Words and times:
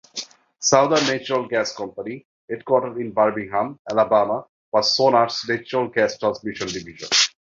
Southern 0.57 1.05
Natural 1.05 1.47
Gas 1.47 1.75
Company, 1.75 2.25
headquartered 2.49 2.99
in 2.99 3.11
Birmingham, 3.11 3.79
Alabama, 3.87 4.43
was 4.73 4.97
Sonat's 4.97 5.47
natural 5.47 5.89
gas 5.89 6.17
transmission 6.17 6.65
division. 6.69 7.07